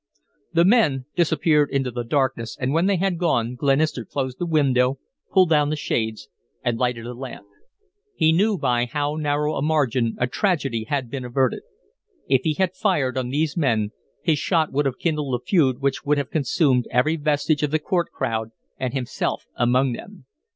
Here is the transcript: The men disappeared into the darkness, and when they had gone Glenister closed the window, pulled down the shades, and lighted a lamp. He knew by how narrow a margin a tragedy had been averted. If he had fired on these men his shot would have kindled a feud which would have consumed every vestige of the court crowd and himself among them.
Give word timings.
The 0.51 0.65
men 0.65 1.05
disappeared 1.15 1.69
into 1.69 1.91
the 1.91 2.03
darkness, 2.03 2.57
and 2.59 2.73
when 2.73 2.87
they 2.87 2.95
had 2.95 3.19
gone 3.19 3.53
Glenister 3.53 4.03
closed 4.03 4.39
the 4.39 4.47
window, 4.47 4.97
pulled 5.31 5.51
down 5.51 5.69
the 5.69 5.75
shades, 5.75 6.27
and 6.63 6.79
lighted 6.79 7.05
a 7.05 7.13
lamp. 7.13 7.45
He 8.15 8.31
knew 8.31 8.57
by 8.57 8.87
how 8.87 9.13
narrow 9.13 9.53
a 9.53 9.61
margin 9.61 10.15
a 10.17 10.25
tragedy 10.25 10.85
had 10.85 11.11
been 11.11 11.23
averted. 11.23 11.61
If 12.27 12.41
he 12.45 12.55
had 12.55 12.73
fired 12.73 13.15
on 13.15 13.29
these 13.29 13.55
men 13.55 13.91
his 14.23 14.39
shot 14.39 14.71
would 14.71 14.87
have 14.87 14.97
kindled 14.97 15.39
a 15.39 15.39
feud 15.45 15.79
which 15.83 16.03
would 16.03 16.17
have 16.17 16.31
consumed 16.31 16.87
every 16.89 17.15
vestige 17.15 17.61
of 17.61 17.69
the 17.69 17.77
court 17.77 18.09
crowd 18.11 18.49
and 18.79 18.95
himself 18.95 19.45
among 19.55 19.91
them. 19.93 20.25